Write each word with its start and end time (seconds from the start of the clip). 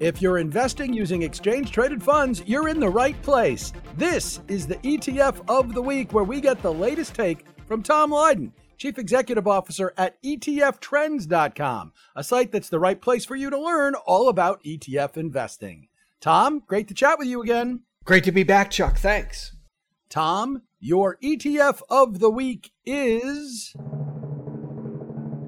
If 0.00 0.22
you're 0.22 0.38
investing 0.38 0.94
using 0.94 1.20
exchange 1.20 1.72
traded 1.72 2.02
funds, 2.02 2.42
you're 2.46 2.68
in 2.68 2.80
the 2.80 2.88
right 2.88 3.20
place. 3.20 3.70
This 3.98 4.40
is 4.48 4.66
the 4.66 4.76
ETF 4.76 5.42
of 5.46 5.74
the 5.74 5.82
week, 5.82 6.14
where 6.14 6.24
we 6.24 6.40
get 6.40 6.62
the 6.62 6.72
latest 6.72 7.14
take 7.14 7.44
from 7.66 7.82
Tom 7.82 8.10
Lydon, 8.10 8.54
Chief 8.78 8.98
Executive 8.98 9.46
Officer 9.46 9.92
at 9.98 10.20
ETFtrends.com, 10.22 11.92
a 12.16 12.24
site 12.24 12.50
that's 12.50 12.70
the 12.70 12.78
right 12.78 12.98
place 12.98 13.26
for 13.26 13.36
you 13.36 13.50
to 13.50 13.60
learn 13.60 13.94
all 14.06 14.30
about 14.30 14.64
ETF 14.64 15.18
investing. 15.18 15.88
Tom, 16.18 16.62
great 16.66 16.88
to 16.88 16.94
chat 16.94 17.18
with 17.18 17.28
you 17.28 17.42
again. 17.42 17.82
Great 18.06 18.24
to 18.24 18.32
be 18.32 18.42
back, 18.42 18.70
Chuck. 18.70 18.96
Thanks. 18.96 19.54
Tom, 20.08 20.62
your 20.78 21.18
ETF 21.22 21.82
of 21.90 22.20
the 22.20 22.30
week 22.30 22.72
is. 22.86 23.74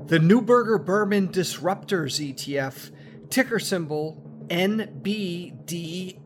The 0.09 0.19
Neuberger 0.19 0.85
Berman 0.85 1.31
Disrupters 1.31 2.21
ETF, 2.21 2.91
ticker 3.31 3.59
symbol 3.59 4.22
NBDS. 4.53 6.19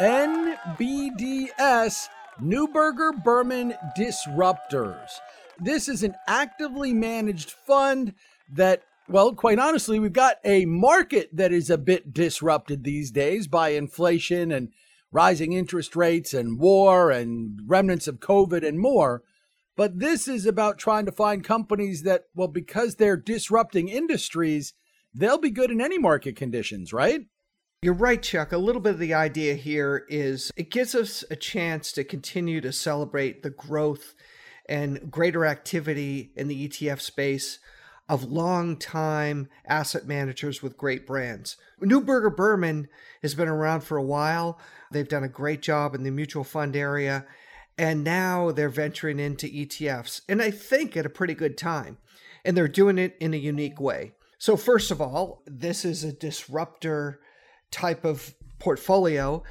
NBDS, 0.00 2.08
Neuberger 2.42 3.22
Berman 3.22 3.74
Disrupters. 3.94 5.20
This 5.60 5.88
is 5.88 6.02
an 6.02 6.16
actively 6.26 6.92
managed 6.92 7.52
fund 7.52 8.14
that, 8.52 8.82
well, 9.08 9.32
quite 9.32 9.60
honestly, 9.60 10.00
we've 10.00 10.12
got 10.12 10.38
a 10.44 10.64
market 10.64 11.30
that 11.32 11.52
is 11.52 11.70
a 11.70 11.78
bit 11.78 12.12
disrupted 12.12 12.82
these 12.82 13.12
days 13.12 13.46
by 13.46 13.68
inflation 13.68 14.50
and 14.50 14.70
rising 15.12 15.52
interest 15.52 15.94
rates 15.94 16.34
and 16.34 16.58
war 16.58 17.12
and 17.12 17.60
remnants 17.64 18.08
of 18.08 18.18
COVID 18.18 18.66
and 18.66 18.80
more. 18.80 19.22
But 19.78 20.00
this 20.00 20.26
is 20.26 20.44
about 20.44 20.76
trying 20.76 21.06
to 21.06 21.12
find 21.12 21.44
companies 21.44 22.02
that, 22.02 22.24
well, 22.34 22.48
because 22.48 22.96
they're 22.96 23.16
disrupting 23.16 23.88
industries, 23.88 24.74
they'll 25.14 25.38
be 25.38 25.50
good 25.50 25.70
in 25.70 25.80
any 25.80 25.98
market 25.98 26.34
conditions, 26.34 26.92
right? 26.92 27.20
You're 27.82 27.94
right, 27.94 28.20
Chuck. 28.20 28.50
A 28.50 28.58
little 28.58 28.82
bit 28.82 28.94
of 28.94 28.98
the 28.98 29.14
idea 29.14 29.54
here 29.54 30.04
is 30.08 30.50
it 30.56 30.72
gives 30.72 30.96
us 30.96 31.22
a 31.30 31.36
chance 31.36 31.92
to 31.92 32.02
continue 32.02 32.60
to 32.60 32.72
celebrate 32.72 33.44
the 33.44 33.50
growth 33.50 34.16
and 34.68 35.12
greater 35.12 35.46
activity 35.46 36.32
in 36.34 36.48
the 36.48 36.68
ETF 36.68 37.00
space 37.00 37.60
of 38.08 38.24
long-time 38.24 39.48
asset 39.64 40.08
managers 40.08 40.60
with 40.60 40.76
great 40.76 41.06
brands. 41.06 41.56
Neuberger 41.80 42.34
Berman 42.34 42.88
has 43.22 43.36
been 43.36 43.46
around 43.46 43.82
for 43.82 43.96
a 43.96 44.02
while. 44.02 44.58
They've 44.90 45.06
done 45.06 45.22
a 45.22 45.28
great 45.28 45.62
job 45.62 45.94
in 45.94 46.02
the 46.02 46.10
mutual 46.10 46.42
fund 46.42 46.74
area 46.74 47.26
and 47.78 48.02
now 48.02 48.50
they're 48.50 48.68
venturing 48.68 49.20
into 49.20 49.46
ETFs, 49.46 50.22
and 50.28 50.42
I 50.42 50.50
think 50.50 50.96
at 50.96 51.06
a 51.06 51.10
pretty 51.10 51.34
good 51.34 51.56
time. 51.56 51.98
And 52.44 52.56
they're 52.56 52.68
doing 52.68 52.98
it 52.98 53.16
in 53.20 53.34
a 53.34 53.38
unique 53.38 53.80
way. 53.80 54.12
So, 54.38 54.56
first 54.56 54.90
of 54.90 55.00
all, 55.00 55.42
this 55.46 55.84
is 55.84 56.02
a 56.04 56.12
disruptor 56.12 57.20
type 57.70 58.04
of 58.04 58.34
portfolio. 58.58 59.42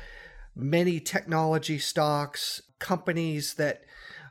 Many 0.55 0.99
technology 0.99 1.79
stocks, 1.79 2.61
companies 2.79 3.55
that 3.55 3.83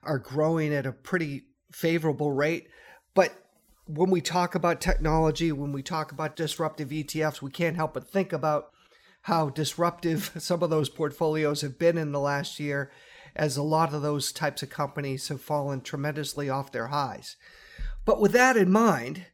are 0.02 0.19
growing 0.19 0.74
at 0.74 0.86
a 0.86 0.92
pretty 0.92 1.44
favorable 1.70 2.33
rate. 2.33 2.69
But 3.14 3.34
when 3.86 4.11
we 4.11 4.20
talk 4.20 4.55
about 4.55 4.80
technology, 4.80 5.52
when 5.52 5.72
we 5.72 5.83
talk 5.83 6.11
about 6.11 6.36
disruptive 6.36 6.89
ETFs, 6.89 7.42
we 7.42 7.50
can't 7.50 7.77
help 7.77 7.94
but 7.94 8.11
think 8.11 8.33
about 8.33 8.70
how 9.22 9.50
disruptive 9.50 10.33
some 10.39 10.62
of 10.62 10.70
those 10.70 10.89
portfolios 10.89 11.61
have 11.61 11.78
been 11.78 11.98
in 11.98 12.12
the 12.12 12.20
last 12.20 12.58
year 12.58 12.91
as 13.37 13.56
a 13.56 13.62
lot 13.62 13.95
of 13.95 14.03
those 14.03 14.33
types 14.33 14.62
of 14.62 14.70
companies 14.70 15.29
have 15.29 15.41
fallen 15.41 15.81
tremendously 15.81 16.51
off 16.51 16.73
their 16.73 16.89
highs. 16.89 17.37
But 18.05 18.20
with 18.20 18.33
that 18.33 18.57
in 18.57 18.70
mind, 18.70 19.27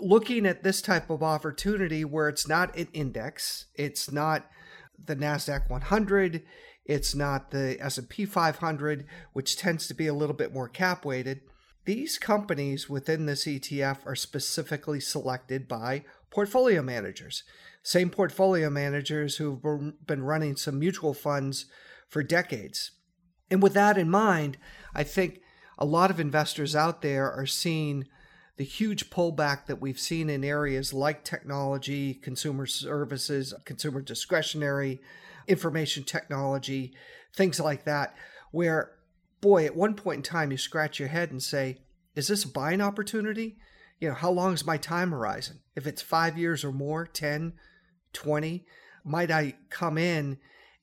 looking 0.00 0.46
at 0.46 0.62
this 0.62 0.82
type 0.82 1.10
of 1.10 1.22
opportunity 1.22 2.04
where 2.04 2.28
it's 2.28 2.48
not 2.48 2.76
an 2.76 2.88
index, 2.92 3.66
it's 3.74 4.10
not 4.10 4.46
the 5.02 5.16
Nasdaq 5.16 5.70
100, 5.70 6.42
it's 6.84 7.14
not 7.14 7.50
the 7.50 7.76
S&P 7.80 8.24
500, 8.24 9.06
which 9.32 9.56
tends 9.56 9.86
to 9.86 9.94
be 9.94 10.06
a 10.06 10.14
little 10.14 10.34
bit 10.34 10.52
more 10.52 10.68
cap 10.68 11.04
weighted. 11.04 11.42
These 11.84 12.18
companies 12.18 12.88
within 12.88 13.26
this 13.26 13.44
ETF 13.44 13.98
are 14.06 14.16
specifically 14.16 15.00
selected 15.00 15.68
by 15.68 16.04
portfolio 16.30 16.82
managers. 16.82 17.44
Same 17.82 18.10
portfolio 18.10 18.68
managers 18.68 19.36
who've 19.36 19.62
been 20.06 20.22
running 20.22 20.56
some 20.56 20.78
mutual 20.78 21.14
funds 21.14 21.66
for 22.08 22.22
decades. 22.22 22.90
And 23.50 23.62
with 23.62 23.74
that 23.74 23.98
in 23.98 24.10
mind, 24.10 24.58
I 24.94 25.04
think 25.04 25.40
a 25.78 25.84
lot 25.84 26.10
of 26.10 26.20
investors 26.20 26.74
out 26.74 27.02
there 27.02 27.30
are 27.30 27.46
seeing 27.46 28.06
the 28.56 28.64
huge 28.64 29.08
pullback 29.10 29.66
that 29.66 29.80
we've 29.80 30.00
seen 30.00 30.28
in 30.28 30.44
areas 30.44 30.92
like 30.92 31.24
technology, 31.24 32.14
consumer 32.14 32.66
services, 32.66 33.54
consumer 33.64 34.00
discretionary, 34.00 35.00
information 35.46 36.02
technology, 36.02 36.92
things 37.32 37.60
like 37.60 37.84
that, 37.84 38.14
where, 38.50 38.90
boy, 39.40 39.64
at 39.64 39.76
one 39.76 39.94
point 39.94 40.16
in 40.16 40.22
time, 40.22 40.50
you 40.50 40.58
scratch 40.58 40.98
your 40.98 41.08
head 41.08 41.30
and 41.30 41.42
say, 41.42 41.78
is 42.16 42.26
this 42.26 42.42
a 42.42 42.48
buying 42.48 42.80
opportunity? 42.80 43.56
You 44.00 44.08
know, 44.08 44.14
how 44.14 44.30
long 44.30 44.54
is 44.54 44.66
my 44.66 44.76
time 44.76 45.12
horizon? 45.12 45.60
If 45.76 45.86
it's 45.86 46.02
five 46.02 46.36
years 46.36 46.64
or 46.64 46.72
more, 46.72 47.06
10, 47.06 47.52
20, 48.12 48.66
might 49.04 49.30
I 49.30 49.54
come 49.70 49.96
in 49.96 50.38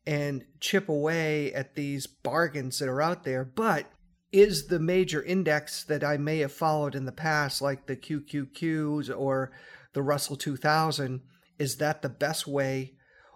and 0.08 0.46
chip 0.60 0.90
away 0.90 1.54
at 1.54 1.76
these 1.76 2.08
bargains 2.08 2.80
that 2.80 2.90
are 2.90 3.02
out 3.02 3.24
there. 3.24 3.44
But 3.44 3.88
is 4.32 4.68
the 4.68 4.80
major 4.80 5.24
index 5.24 5.84
that 5.84 6.04
I 6.04 6.18
may 6.18 6.40
have 6.40 6.52
followed 6.52 6.96
in 6.96 7.06
the 7.06 7.12
past, 7.12 7.62
like 7.62 7.86
the 7.86 7.96
QQQs 7.96 9.16
or 9.16 9.52
the 9.94 10.02
Russell 10.02 10.36
2000, 10.36 11.22
is 11.58 11.78
that 11.78 12.02
the 12.02 12.10
best 12.10 12.46
way? 12.46 12.94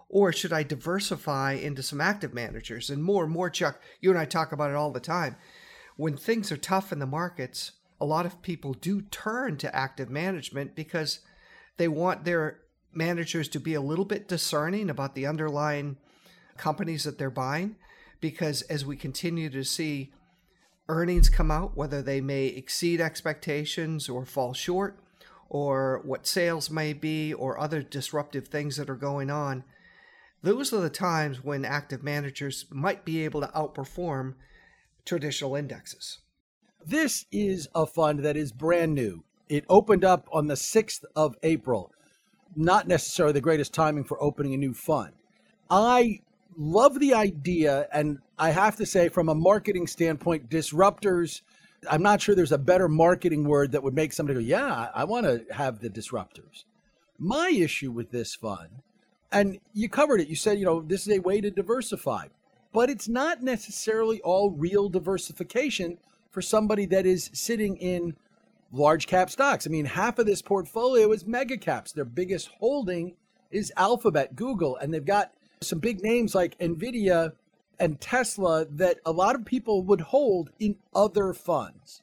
Or 0.08 0.32
should 0.32 0.52
I 0.52 0.62
diversify 0.62 1.52
into 1.52 1.82
some 1.82 2.00
active 2.00 2.34
managers? 2.34 2.90
And 2.90 3.02
more 3.02 3.24
and 3.24 3.32
more, 3.32 3.48
Chuck, 3.48 3.80
you 4.00 4.10
and 4.10 4.18
I 4.18 4.24
talk 4.24 4.52
about 4.52 4.70
it 4.70 4.76
all 4.76 4.90
the 4.90 5.00
time. 5.00 5.36
When 5.96 6.16
things 6.16 6.50
are 6.50 6.56
tough 6.56 6.92
in 6.92 6.98
the 6.98 7.06
markets, 7.06 7.72
a 8.00 8.06
lot 8.06 8.26
of 8.26 8.42
people 8.42 8.74
do 8.74 9.02
turn 9.02 9.56
to 9.58 9.74
active 9.74 10.10
management 10.10 10.74
because 10.74 11.20
they 11.76 11.88
want 11.88 12.24
their 12.24 12.60
managers 12.92 13.48
to 13.50 13.60
be 13.60 13.74
a 13.74 13.80
little 13.80 14.04
bit 14.04 14.28
discerning 14.28 14.90
about 14.90 15.14
the 15.14 15.26
underlying 15.26 15.96
companies 16.60 17.04
that 17.04 17.18
they're 17.18 17.30
buying 17.30 17.76
because 18.20 18.62
as 18.62 18.84
we 18.84 18.96
continue 18.96 19.50
to 19.50 19.64
see 19.64 20.12
earnings 20.88 21.28
come 21.28 21.50
out, 21.50 21.76
whether 21.76 22.02
they 22.02 22.20
may 22.20 22.46
exceed 22.46 23.00
expectations 23.00 24.08
or 24.08 24.24
fall 24.24 24.52
short, 24.52 24.98
or 25.48 26.00
what 26.04 26.26
sales 26.26 26.70
may 26.70 26.92
be, 26.92 27.32
or 27.32 27.58
other 27.58 27.82
disruptive 27.82 28.46
things 28.48 28.76
that 28.76 28.90
are 28.90 28.96
going 28.96 29.30
on, 29.30 29.64
those 30.42 30.72
are 30.72 30.80
the 30.80 30.90
times 30.90 31.42
when 31.42 31.64
active 31.64 32.02
managers 32.02 32.66
might 32.70 33.04
be 33.04 33.24
able 33.24 33.40
to 33.40 33.48
outperform 33.48 34.34
traditional 35.04 35.56
indexes. 35.56 36.18
This 36.84 37.26
is 37.32 37.68
a 37.74 37.86
fund 37.86 38.20
that 38.20 38.36
is 38.36 38.52
brand 38.52 38.94
new. 38.94 39.24
It 39.48 39.64
opened 39.68 40.04
up 40.04 40.28
on 40.32 40.46
the 40.46 40.54
6th 40.54 41.04
of 41.16 41.34
April. 41.42 41.90
Not 42.56 42.88
necessarily 42.88 43.32
the 43.32 43.40
greatest 43.40 43.74
timing 43.74 44.04
for 44.04 44.22
opening 44.22 44.54
a 44.54 44.56
new 44.56 44.74
fund. 44.74 45.12
I 45.68 46.20
love 46.56 46.98
the 46.98 47.14
idea. 47.14 47.88
And 47.92 48.18
I 48.38 48.50
have 48.50 48.76
to 48.76 48.86
say, 48.86 49.08
from 49.08 49.28
a 49.28 49.34
marketing 49.34 49.86
standpoint, 49.86 50.50
disruptors, 50.50 51.42
I'm 51.88 52.02
not 52.02 52.20
sure 52.20 52.34
there's 52.34 52.52
a 52.52 52.58
better 52.58 52.88
marketing 52.88 53.44
word 53.44 53.72
that 53.72 53.82
would 53.82 53.94
make 53.94 54.12
somebody 54.12 54.38
go, 54.38 54.44
yeah, 54.44 54.88
I 54.94 55.04
want 55.04 55.26
to 55.26 55.44
have 55.54 55.80
the 55.80 55.88
disruptors. 55.88 56.64
My 57.18 57.50
issue 57.50 57.90
with 57.90 58.10
this 58.10 58.34
fund, 58.34 58.68
and 59.32 59.58
you 59.72 59.88
covered 59.88 60.20
it, 60.20 60.28
you 60.28 60.36
said, 60.36 60.58
you 60.58 60.64
know, 60.64 60.82
this 60.82 61.06
is 61.06 61.16
a 61.16 61.20
way 61.20 61.40
to 61.40 61.50
diversify, 61.50 62.26
but 62.72 62.90
it's 62.90 63.08
not 63.08 63.42
necessarily 63.42 64.20
all 64.22 64.50
real 64.50 64.88
diversification 64.88 65.98
for 66.30 66.42
somebody 66.42 66.86
that 66.86 67.06
is 67.06 67.30
sitting 67.32 67.76
in 67.76 68.16
large 68.72 69.06
cap 69.06 69.30
stocks. 69.30 69.66
I 69.66 69.70
mean, 69.70 69.84
half 69.84 70.18
of 70.18 70.26
this 70.26 70.42
portfolio 70.42 71.10
is 71.12 71.26
mega 71.26 71.56
caps. 71.56 71.92
Their 71.92 72.04
biggest 72.04 72.48
holding 72.58 73.14
is 73.50 73.72
Alphabet, 73.76 74.36
Google, 74.36 74.76
and 74.76 74.92
they've 74.94 75.04
got 75.04 75.32
some 75.62 75.78
big 75.78 76.02
names 76.02 76.34
like 76.34 76.58
Nvidia 76.58 77.32
and 77.78 78.00
Tesla 78.00 78.64
that 78.64 78.98
a 79.04 79.12
lot 79.12 79.34
of 79.34 79.44
people 79.44 79.82
would 79.82 80.00
hold 80.00 80.50
in 80.58 80.76
other 80.94 81.34
funds. 81.34 82.00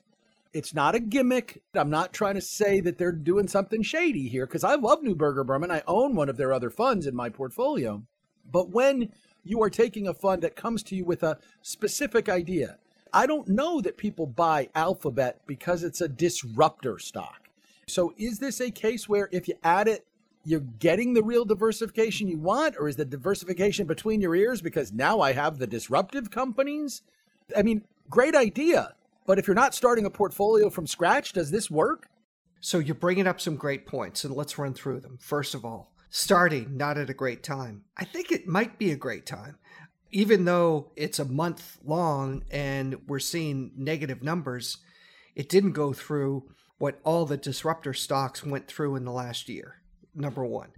It's 0.53 0.75
not 0.75 0.93
a 0.93 0.99
gimmick. 0.99 1.63
I'm 1.73 1.89
not 1.89 2.13
trying 2.13 2.35
to 2.35 2.41
say 2.41 2.79
that 2.81 2.99
they're 2.99 3.11
doing 3.11 3.47
something 3.47 3.81
shady 3.81 4.27
here 4.27 4.45
because 4.45 4.63
I 4.63 4.75
love 4.75 5.01
Neuberger 5.01 5.45
Berman. 5.45 5.71
I 5.71 5.81
own 5.87 6.15
one 6.15 6.29
of 6.29 6.37
their 6.37 6.53
other 6.53 6.69
funds 6.69 7.07
in 7.07 7.15
my 7.15 7.29
portfolio. 7.29 8.03
But 8.51 8.69
when 8.69 9.11
you 9.43 9.61
are 9.63 9.71
taking 9.71 10.07
a 10.07 10.13
fund 10.13 10.43
that 10.43 10.55
comes 10.55 10.83
to 10.83 10.95
you 10.95 11.03
with 11.03 11.23
a 11.23 11.39
specific 11.63 12.29
idea, 12.29 12.77
I 13.11 13.25
don't 13.25 13.47
know 13.47 13.81
that 13.81 13.97
people 13.97 14.27
buy 14.27 14.69
Alphabet 14.75 15.41
because 15.47 15.83
it's 15.83 16.01
a 16.01 16.07
disruptor 16.07 16.99
stock. 16.99 17.49
So 17.87 18.13
is 18.17 18.37
this 18.37 18.61
a 18.61 18.69
case 18.69 19.09
where 19.09 19.29
if 19.31 19.47
you 19.47 19.55
add 19.63 19.87
it 19.87 20.05
you're 20.47 20.61
getting 20.61 21.13
the 21.13 21.23
real 21.23 21.43
diversification 21.43 22.29
you 22.29 22.37
want, 22.37 22.75
or 22.79 22.87
is 22.87 22.95
the 22.95 23.03
diversification 23.03 23.85
between 23.85 24.21
your 24.21 24.33
ears 24.33 24.61
because 24.61 24.93
now 24.93 25.19
I 25.19 25.33
have 25.33 25.59
the 25.59 25.67
disruptive 25.67 26.31
companies? 26.31 27.01
I 27.55 27.63
mean, 27.63 27.83
great 28.09 28.33
idea. 28.33 28.93
But 29.25 29.39
if 29.39 29.45
you're 29.45 29.55
not 29.55 29.75
starting 29.75 30.05
a 30.05 30.09
portfolio 30.09 30.69
from 30.69 30.87
scratch, 30.87 31.33
does 31.33 31.51
this 31.51 31.69
work? 31.69 32.07
So 32.61 32.79
you're 32.79 32.95
bringing 32.95 33.27
up 33.27 33.41
some 33.41 33.57
great 33.57 33.85
points, 33.85 34.23
and 34.23 34.33
let's 34.33 34.57
run 34.57 34.73
through 34.73 35.01
them. 35.01 35.17
First 35.19 35.53
of 35.53 35.65
all, 35.65 35.91
starting 36.09 36.77
not 36.77 36.97
at 36.97 37.09
a 37.09 37.13
great 37.13 37.43
time. 37.43 37.83
I 37.97 38.05
think 38.05 38.31
it 38.31 38.47
might 38.47 38.79
be 38.79 38.91
a 38.91 38.95
great 38.95 39.25
time. 39.25 39.57
Even 40.11 40.45
though 40.45 40.91
it's 40.95 41.19
a 41.19 41.25
month 41.25 41.77
long 41.83 42.43
and 42.49 42.95
we're 43.05 43.19
seeing 43.19 43.73
negative 43.75 44.23
numbers, 44.23 44.77
it 45.35 45.49
didn't 45.49 45.73
go 45.73 45.91
through 45.91 46.49
what 46.77 47.01
all 47.03 47.25
the 47.25 47.35
disruptor 47.35 47.93
stocks 47.93 48.45
went 48.45 48.69
through 48.69 48.95
in 48.95 49.03
the 49.03 49.11
last 49.11 49.49
year. 49.49 49.81
Number 50.17 50.43
one. 50.43 50.69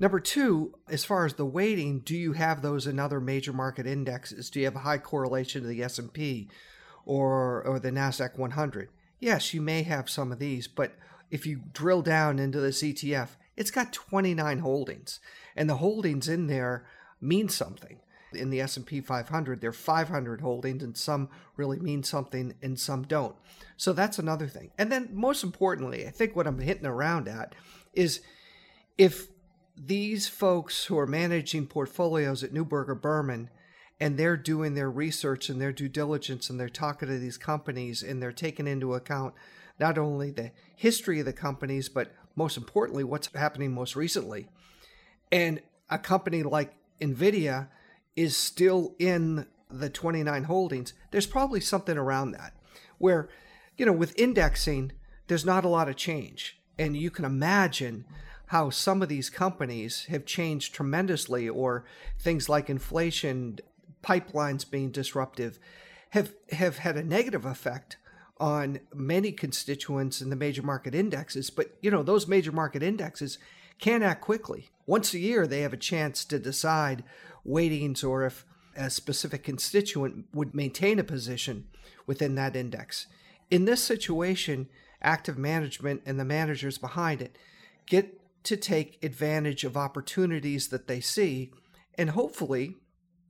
Number 0.00 0.18
two, 0.18 0.74
as 0.88 1.04
far 1.04 1.24
as 1.24 1.34
the 1.34 1.46
weighting, 1.46 2.00
do 2.00 2.16
you 2.16 2.32
have 2.32 2.60
those 2.60 2.88
in 2.88 2.98
other 2.98 3.20
major 3.20 3.52
market 3.52 3.86
indexes? 3.86 4.50
Do 4.50 4.58
you 4.58 4.64
have 4.64 4.74
a 4.74 4.80
high 4.80 4.98
correlation 4.98 5.62
to 5.62 5.68
the 5.68 5.82
S&P 5.82 6.48
or 7.06 7.62
or 7.62 7.78
the 7.78 7.92
Nasdaq 7.92 8.36
100? 8.36 8.88
Yes, 9.20 9.54
you 9.54 9.62
may 9.62 9.84
have 9.84 10.10
some 10.10 10.32
of 10.32 10.40
these, 10.40 10.66
but 10.66 10.96
if 11.30 11.46
you 11.46 11.62
drill 11.72 12.02
down 12.02 12.40
into 12.40 12.58
this 12.58 12.82
ETF, 12.82 13.28
it's 13.56 13.70
got 13.70 13.92
29 13.92 14.58
holdings, 14.58 15.20
and 15.54 15.70
the 15.70 15.76
holdings 15.76 16.28
in 16.28 16.48
there 16.48 16.84
mean 17.20 17.48
something. 17.48 18.00
In 18.32 18.50
the 18.50 18.60
S&P 18.62 19.00
500, 19.00 19.60
there 19.60 19.70
are 19.70 19.74
500 19.74 20.40
holdings, 20.40 20.82
and 20.82 20.96
some 20.96 21.28
really 21.56 21.78
mean 21.78 22.02
something, 22.02 22.54
and 22.60 22.80
some 22.80 23.02
don't. 23.02 23.36
So 23.76 23.92
that's 23.92 24.18
another 24.18 24.48
thing. 24.48 24.72
And 24.78 24.90
then, 24.90 25.10
most 25.12 25.44
importantly, 25.44 26.06
I 26.06 26.10
think 26.10 26.34
what 26.34 26.46
I'm 26.46 26.58
hitting 26.58 26.86
around 26.86 27.28
at 27.28 27.54
is 27.92 28.22
if 28.98 29.28
these 29.76 30.28
folks 30.28 30.84
who 30.84 30.98
are 30.98 31.06
managing 31.06 31.66
portfolios 31.66 32.42
at 32.44 32.52
Neuberger 32.52 33.00
Berman 33.00 33.50
and 34.00 34.18
they're 34.18 34.36
doing 34.36 34.74
their 34.74 34.90
research 34.90 35.48
and 35.48 35.60
their 35.60 35.72
due 35.72 35.88
diligence 35.88 36.50
and 36.50 36.58
they're 36.58 36.68
talking 36.68 37.08
to 37.08 37.18
these 37.18 37.38
companies 37.38 38.02
and 38.02 38.22
they're 38.22 38.32
taking 38.32 38.66
into 38.66 38.94
account 38.94 39.34
not 39.78 39.98
only 39.98 40.30
the 40.30 40.52
history 40.76 41.20
of 41.20 41.26
the 41.26 41.32
companies, 41.32 41.88
but 41.88 42.12
most 42.36 42.56
importantly, 42.56 43.04
what's 43.04 43.28
happening 43.34 43.72
most 43.72 43.96
recently. 43.96 44.48
And 45.30 45.60
a 45.90 45.98
company 45.98 46.42
like 46.42 46.74
NVIDIA 47.00 47.68
is 48.14 48.36
still 48.36 48.94
in 48.98 49.46
the 49.70 49.88
29 49.88 50.44
holdings. 50.44 50.94
There's 51.10 51.26
probably 51.26 51.60
something 51.60 51.96
around 51.96 52.32
that 52.32 52.52
where, 52.98 53.28
you 53.76 53.86
know, 53.86 53.92
with 53.92 54.18
indexing, 54.18 54.92
there's 55.26 55.44
not 55.44 55.64
a 55.64 55.68
lot 55.68 55.88
of 55.88 55.96
change. 55.96 56.60
And 56.78 56.96
you 56.96 57.10
can 57.10 57.24
imagine 57.24 58.04
how 58.52 58.68
some 58.68 59.00
of 59.00 59.08
these 59.08 59.30
companies 59.30 60.04
have 60.10 60.26
changed 60.26 60.74
tremendously, 60.74 61.48
or 61.48 61.86
things 62.18 62.50
like 62.50 62.68
inflation, 62.68 63.58
pipelines 64.04 64.70
being 64.70 64.90
disruptive, 64.90 65.58
have, 66.10 66.34
have 66.50 66.76
had 66.76 66.98
a 66.98 67.02
negative 67.02 67.46
effect 67.46 67.96
on 68.36 68.78
many 68.92 69.32
constituents 69.32 70.20
in 70.20 70.28
the 70.28 70.36
major 70.36 70.60
market 70.60 70.94
indexes. 70.94 71.48
But, 71.48 71.74
you 71.80 71.90
know, 71.90 72.02
those 72.02 72.28
major 72.28 72.52
market 72.52 72.82
indexes 72.82 73.38
can 73.78 74.02
act 74.02 74.20
quickly. 74.20 74.68
Once 74.84 75.14
a 75.14 75.18
year, 75.18 75.46
they 75.46 75.62
have 75.62 75.72
a 75.72 75.78
chance 75.78 76.22
to 76.26 76.38
decide 76.38 77.04
weightings 77.46 78.04
or 78.04 78.26
if 78.26 78.44
a 78.76 78.90
specific 78.90 79.44
constituent 79.44 80.26
would 80.34 80.54
maintain 80.54 80.98
a 80.98 81.04
position 81.04 81.68
within 82.06 82.34
that 82.34 82.54
index. 82.54 83.06
In 83.50 83.64
this 83.64 83.82
situation, 83.82 84.68
active 85.00 85.38
management 85.38 86.02
and 86.04 86.20
the 86.20 86.24
managers 86.26 86.76
behind 86.76 87.22
it 87.22 87.38
get 87.86 88.18
to 88.44 88.56
take 88.56 89.02
advantage 89.02 89.64
of 89.64 89.76
opportunities 89.76 90.68
that 90.68 90.88
they 90.88 91.00
see 91.00 91.52
and 91.96 92.10
hopefully 92.10 92.76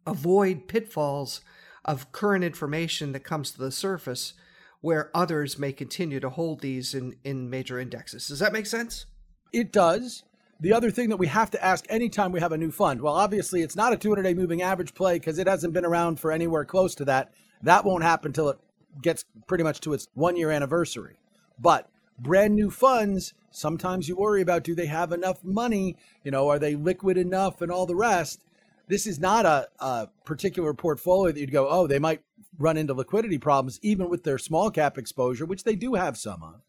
avoid 0.06 0.68
pitfalls 0.68 1.40
of 1.84 2.12
current 2.12 2.44
information 2.44 3.12
that 3.12 3.20
comes 3.20 3.50
to 3.50 3.58
the 3.58 3.72
surface 3.72 4.34
where 4.80 5.10
others 5.14 5.58
may 5.58 5.72
continue 5.72 6.20
to 6.20 6.30
hold 6.30 6.60
these 6.60 6.94
in, 6.94 7.14
in 7.24 7.48
major 7.48 7.78
indexes. 7.78 8.28
Does 8.28 8.40
that 8.40 8.52
make 8.52 8.66
sense? 8.66 9.06
It 9.52 9.72
does. 9.72 10.24
The 10.60 10.72
other 10.72 10.90
thing 10.90 11.08
that 11.08 11.16
we 11.16 11.26
have 11.28 11.50
to 11.52 11.64
ask 11.64 11.84
anytime 11.88 12.32
we 12.32 12.40
have 12.40 12.52
a 12.52 12.58
new 12.58 12.70
fund, 12.70 13.00
well, 13.00 13.14
obviously 13.14 13.62
it's 13.62 13.76
not 13.76 13.92
a 13.92 13.96
200 13.96 14.22
day 14.22 14.34
moving 14.34 14.62
average 14.62 14.94
play 14.94 15.14
because 15.18 15.38
it 15.38 15.46
hasn't 15.46 15.72
been 15.72 15.84
around 15.84 16.20
for 16.20 16.30
anywhere 16.30 16.64
close 16.64 16.94
to 16.96 17.04
that. 17.06 17.32
That 17.62 17.84
won't 17.84 18.02
happen 18.02 18.28
until 18.28 18.48
it 18.50 18.58
gets 19.02 19.24
pretty 19.46 19.64
much 19.64 19.80
to 19.80 19.92
its 19.92 20.06
one 20.14 20.36
year 20.36 20.50
anniversary. 20.50 21.16
But 21.58 21.88
brand 22.18 22.54
new 22.54 22.70
funds, 22.70 23.34
sometimes 23.50 24.08
you 24.08 24.16
worry 24.16 24.42
about 24.42 24.64
do 24.64 24.74
they 24.74 24.86
have 24.86 25.12
enough 25.12 25.42
money? 25.44 25.96
You 26.24 26.30
know, 26.30 26.48
are 26.48 26.58
they 26.58 26.74
liquid 26.74 27.16
enough 27.16 27.62
and 27.62 27.70
all 27.70 27.86
the 27.86 27.96
rest? 27.96 28.44
This 28.88 29.06
is 29.06 29.18
not 29.18 29.46
a, 29.46 29.68
a 29.80 30.08
particular 30.24 30.74
portfolio 30.74 31.32
that 31.32 31.40
you'd 31.40 31.52
go, 31.52 31.68
oh, 31.68 31.86
they 31.86 31.98
might 31.98 32.22
run 32.58 32.76
into 32.76 32.94
liquidity 32.94 33.38
problems, 33.38 33.78
even 33.82 34.08
with 34.08 34.24
their 34.24 34.38
small 34.38 34.70
cap 34.70 34.98
exposure, 34.98 35.46
which 35.46 35.64
they 35.64 35.74
do 35.74 35.94
have 35.94 36.16
some 36.16 36.42
of. 36.42 36.60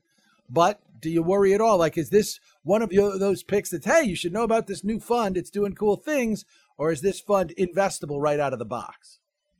But 0.49 0.79
do 1.01 1.09
you 1.09 1.23
worry 1.23 1.53
at 1.53 1.61
all? 1.61 1.77
Like, 1.77 1.97
is 1.97 2.09
this 2.09 2.39
one 2.63 2.81
of 2.81 2.89
those 2.89 3.43
picks 3.43 3.69
that's, 3.69 3.85
hey, 3.85 4.03
you 4.03 4.15
should 4.15 4.33
know 4.33 4.43
about 4.43 4.67
this 4.67 4.83
new 4.83 4.99
fund? 4.99 5.37
It's 5.37 5.49
doing 5.49 5.73
cool 5.73 5.97
things. 5.97 6.45
Or 6.77 6.91
is 6.91 7.01
this 7.01 7.19
fund 7.19 7.53
investable 7.57 8.21
right 8.21 8.39
out 8.39 8.53
of 8.53 8.59
the 8.59 8.65
box? 8.65 9.19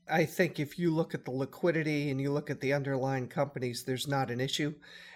I 0.10 0.26
think 0.26 0.60
if 0.60 0.78
you 0.78 0.94
look 0.94 1.14
at 1.14 1.26
the 1.26 1.32
liquidity 1.32 2.10
and 2.10 2.20
you 2.20 2.32
look 2.32 2.50
at 2.50 2.60
the 2.60 2.74
underlying 2.74 3.28
companies, 3.28 3.84
there's 3.84 4.08
not 4.08 4.30
an 4.30 4.42
issue. 4.42 4.74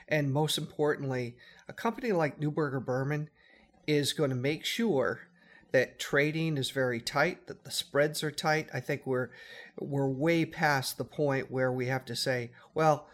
And 0.07 0.31
most 0.31 0.57
importantly, 0.57 1.35
a 1.67 1.73
company 1.73 2.11
like 2.11 2.39
Neuberger 2.39 2.83
Berman 2.83 3.29
is 3.85 4.13
going 4.13 4.29
to 4.29 4.35
make 4.35 4.65
sure 4.65 5.27
that 5.71 5.99
trading 5.99 6.57
is 6.57 6.71
very 6.71 7.01
tight, 7.01 7.47
that 7.47 7.63
the 7.63 7.71
spreads 7.71 8.23
are 8.23 8.31
tight. 8.31 8.69
I 8.73 8.79
think 8.79 9.05
we're 9.05 9.29
we're 9.77 10.07
way 10.07 10.45
past 10.45 10.97
the 10.97 11.03
point 11.03 11.51
where 11.51 11.71
we 11.71 11.87
have 11.87 12.05
to 12.05 12.15
say, 12.15 12.51
well, 12.73 13.07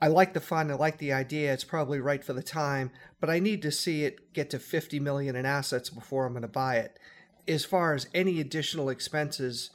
I 0.00 0.08
like 0.08 0.32
the 0.32 0.40
fund, 0.40 0.72
I 0.72 0.76
like 0.76 0.98
the 0.98 1.12
idea, 1.12 1.52
it's 1.52 1.64
probably 1.64 2.00
right 2.00 2.24
for 2.24 2.32
the 2.32 2.42
time, 2.42 2.90
but 3.20 3.28
I 3.28 3.38
need 3.38 3.60
to 3.62 3.70
see 3.70 4.04
it 4.04 4.32
get 4.32 4.48
to 4.50 4.58
50 4.58 4.98
million 4.98 5.36
in 5.36 5.44
assets 5.44 5.90
before 5.90 6.24
I'm 6.24 6.32
going 6.32 6.42
to 6.42 6.48
buy 6.48 6.76
it. 6.76 6.98
As 7.46 7.66
far 7.66 7.94
as 7.94 8.06
any 8.14 8.40
additional 8.40 8.88
expenses, 8.88 9.70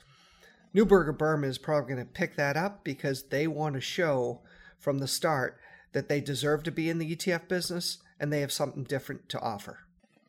Neuberger 0.76 1.18
Berman 1.18 1.50
is 1.50 1.58
probably 1.58 1.94
going 1.94 2.06
to 2.06 2.12
pick 2.12 2.36
that 2.36 2.58
up 2.58 2.84
because 2.84 3.24
they 3.24 3.48
want 3.48 3.76
to 3.76 3.82
show 3.82 4.42
from 4.78 5.00
the 5.00 5.08
start 5.08 5.58
that 5.94 6.10
they 6.10 6.20
deserve 6.20 6.64
to 6.64 6.72
be 6.72 6.90
in 6.90 6.98
the 6.98 7.16
ETF 7.16 7.48
business 7.48 8.00
and 8.20 8.32
they 8.32 8.42
have 8.42 8.52
something 8.52 8.84
different 8.84 9.30
to 9.30 9.40
offer. 9.40 9.80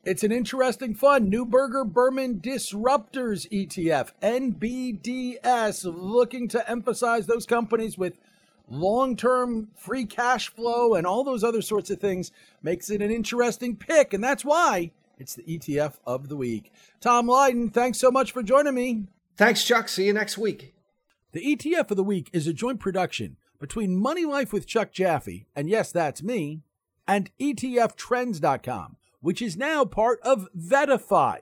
It's 0.05 0.23
an 0.23 0.31
interesting 0.31 0.95
fund. 0.95 1.33
Neuberger 1.33 1.85
Berman 1.85 2.39
Disrupters 2.39 3.47
ETF, 3.47 4.13
NBDS, 4.23 5.83
looking 5.85 6.47
to 6.47 6.71
emphasize 6.71 7.27
those 7.27 7.45
companies 7.45 7.99
with 7.99 8.15
long 8.71 9.17
term 9.17 9.67
free 9.75 10.05
cash 10.05 10.49
flow 10.49 10.95
and 10.95 11.09
all 11.09 11.25
those 11.25 11.43
other 11.43 11.61
sorts 11.61 11.91
of 11.91 11.99
things. 11.99 12.31
Makes 12.63 12.89
it 12.89 13.03
an 13.03 13.11
interesting 13.11 13.75
pick. 13.75 14.15
And 14.15 14.23
that's 14.23 14.45
why 14.45 14.93
it's 15.19 15.35
the 15.35 15.43
ETF 15.43 15.95
of 16.07 16.29
the 16.29 16.37
week. 16.37 16.73
Tom 17.01 17.27
Lydon, 17.27 17.71
thanks 17.71 17.99
so 17.99 18.13
much 18.13 18.31
for 18.31 18.45
joining 18.45 18.75
me. 18.75 19.07
Thanks, 19.37 19.65
Chuck. 19.65 19.89
See 19.89 20.07
you 20.07 20.13
next 20.13 20.39
week. 20.39 20.75
The 21.33 21.57
ETF 21.57 21.91
of 21.91 21.97
the 21.97 22.05
week 22.05 22.31
is 22.33 22.47
a 22.47 22.53
joint 22.53 22.81
production 22.81 23.37
between 23.61 23.97
Money 23.97 24.25
Life 24.25 24.53
with 24.53 24.67
Chuck 24.67 24.93
Jaffe, 24.93 25.47
and 25.55 25.69
yes, 25.69 25.93
that's 25.93 26.23
me, 26.23 26.63
and 27.07 27.31
ETFtrends.com 27.41 28.97
which 29.27 29.43
is 29.43 29.57
now 29.57 29.85
part 29.85 30.21
of 30.23 30.49
VettaFi. 30.57 31.41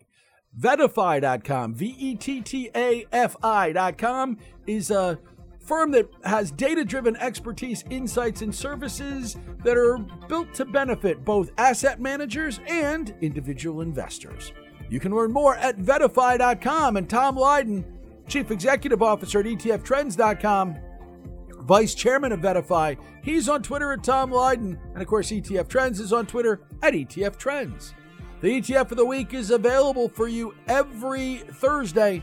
VettaFi.com, 0.59 1.75
V 1.75 1.95
E 1.99 2.15
T 2.15 2.41
T 2.41 2.71
A 2.75 3.05
F 3.13 3.37
I.com, 3.43 4.39
is 4.67 4.91
a 4.91 5.19
firm 5.59 5.91
that 5.91 6.09
has 6.25 6.51
data 6.51 6.83
driven 6.83 7.15
expertise, 7.17 7.85
insights, 7.91 8.41
and 8.41 8.55
services 8.55 9.37
that 9.65 9.77
are 9.77 9.99
built 10.29 10.55
to 10.55 10.65
benefit 10.65 11.27
both 11.27 11.51
asset 11.59 12.01
managers 12.01 12.59
and 12.69 13.15
individual 13.21 13.83
investors. 13.83 14.53
You 14.95 15.01
can 15.01 15.13
learn 15.13 15.33
more 15.33 15.57
at 15.57 15.77
VettaFi.com 15.77 16.97
and 16.97 17.11
Tom 17.11 17.35
Lydon, 17.35 17.85
Chief 18.29 18.49
Executive 18.53 19.03
Officer 19.03 19.41
at 19.41 19.47
ETFtrends.com, 19.47 20.77
Vice 21.63 21.97
Chairman 21.97 22.31
of 22.31 22.39
VettaFi. 22.39 22.97
He's 23.25 23.49
on 23.49 23.65
Twitter 23.65 23.93
at 23.93 24.05
Tom 24.05 24.31
Lydon. 24.31 24.79
And 24.93 25.03
of 25.03 25.09
course, 25.09 25.33
ETF 25.33 25.67
Trends 25.67 25.99
is 25.99 26.13
on 26.13 26.27
Twitter 26.27 26.61
at 26.81 26.95
ETF 26.95 27.37
Trends. 27.37 27.93
The 28.41 28.61
ETF 28.61 28.93
of 28.93 28.97
the 28.97 29.05
week 29.05 29.35
is 29.35 29.51
available 29.51 30.09
for 30.09 30.29
you 30.29 30.55
every 30.69 31.39
Thursday. 31.39 32.23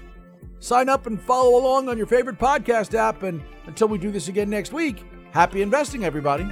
Sign 0.60 0.88
up 0.88 1.08
and 1.08 1.22
follow 1.22 1.60
along 1.60 1.90
on 1.90 1.98
your 1.98 2.08
favorite 2.08 2.40
podcast 2.40 2.94
app. 2.94 3.24
And 3.24 3.44
until 3.66 3.90
we 3.90 3.98
do 3.98 4.12
this 4.12 4.30
again 4.30 4.50
next 4.50 4.72
week, 4.72 5.04
happy 5.34 5.62
investing, 5.62 6.06
everybody. 6.06 6.50